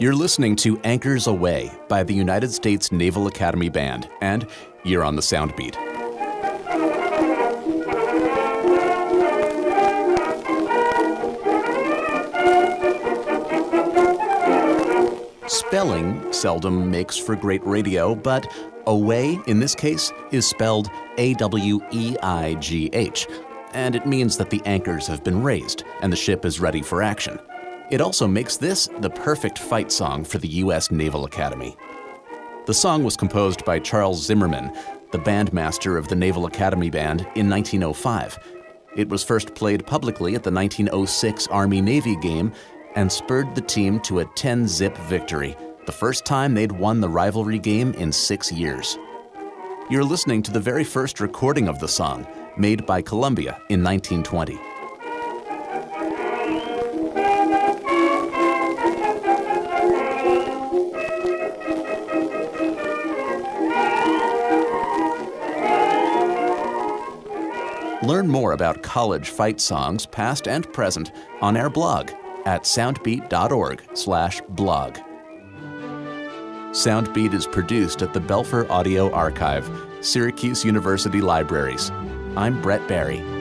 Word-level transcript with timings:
You're 0.00 0.14
listening 0.14 0.54
to 0.58 0.78
Anchors 0.84 1.26
Aweigh 1.26 1.76
by 1.88 2.04
the 2.04 2.14
United 2.14 2.52
States 2.52 2.92
Naval 2.92 3.26
Academy 3.26 3.68
Band, 3.68 4.08
and 4.20 4.46
you're 4.84 5.02
on 5.02 5.16
the 5.16 5.22
Soundbeat. 5.22 5.74
Spelling 15.50 16.32
seldom 16.32 16.88
makes 16.88 17.16
for 17.16 17.34
great 17.34 17.66
radio, 17.66 18.14
but 18.14 18.48
aweigh 18.86 19.42
in 19.48 19.58
this 19.58 19.74
case 19.74 20.12
is 20.30 20.46
spelled 20.46 20.88
A 21.16 21.34
W 21.34 21.80
E 21.90 22.16
I 22.22 22.54
G 22.60 22.88
H, 22.92 23.26
and 23.72 23.96
it 23.96 24.06
means 24.06 24.36
that 24.36 24.50
the 24.50 24.62
anchors 24.64 25.08
have 25.08 25.24
been 25.24 25.42
raised 25.42 25.82
and 26.02 26.12
the 26.12 26.16
ship 26.16 26.44
is 26.44 26.60
ready 26.60 26.82
for 26.82 27.02
action. 27.02 27.40
It 27.90 28.02
also 28.02 28.28
makes 28.28 28.58
this 28.58 28.86
the 29.00 29.08
perfect 29.08 29.58
fight 29.58 29.90
song 29.90 30.22
for 30.22 30.36
the 30.36 30.48
U.S. 30.48 30.90
Naval 30.90 31.24
Academy. 31.24 31.74
The 32.66 32.74
song 32.74 33.02
was 33.02 33.16
composed 33.16 33.64
by 33.64 33.78
Charles 33.78 34.22
Zimmermann, 34.22 34.76
the 35.10 35.18
bandmaster 35.18 35.96
of 35.96 36.06
the 36.06 36.14
Naval 36.14 36.44
Academy 36.44 36.90
Band, 36.90 37.22
in 37.34 37.48
1905. 37.48 38.38
It 38.94 39.08
was 39.08 39.24
first 39.24 39.54
played 39.54 39.86
publicly 39.86 40.34
at 40.34 40.42
the 40.42 40.50
1906 40.50 41.46
Army 41.46 41.80
Navy 41.80 42.14
game 42.16 42.52
and 42.94 43.10
spurred 43.10 43.54
the 43.54 43.62
team 43.62 44.00
to 44.00 44.18
a 44.18 44.26
10 44.34 44.68
zip 44.68 44.94
victory, 45.08 45.56
the 45.86 45.92
first 45.92 46.26
time 46.26 46.52
they'd 46.52 46.72
won 46.72 47.00
the 47.00 47.08
rivalry 47.08 47.58
game 47.58 47.94
in 47.94 48.12
six 48.12 48.52
years. 48.52 48.98
You're 49.88 50.04
listening 50.04 50.42
to 50.42 50.52
the 50.52 50.60
very 50.60 50.84
first 50.84 51.20
recording 51.20 51.68
of 51.68 51.78
the 51.78 51.88
song, 51.88 52.26
made 52.58 52.84
by 52.84 53.00
Columbia 53.00 53.52
in 53.70 53.82
1920. 53.82 54.58
Learn 68.02 68.28
more 68.28 68.52
about 68.52 68.82
college 68.82 69.30
fight 69.30 69.60
songs, 69.60 70.06
past 70.06 70.46
and 70.46 70.72
present, 70.72 71.10
on 71.40 71.56
our 71.56 71.68
blog 71.68 72.12
at 72.46 72.62
soundbeat.org/blog. 72.62 74.96
Soundbeat 76.70 77.34
is 77.34 77.46
produced 77.46 78.02
at 78.02 78.12
the 78.12 78.20
Belfer 78.20 78.70
Audio 78.70 79.10
Archive, 79.12 79.68
Syracuse 80.00 80.64
University 80.64 81.20
Libraries. 81.20 81.90
I'm 82.36 82.62
Brett 82.62 82.86
Barry. 82.86 83.37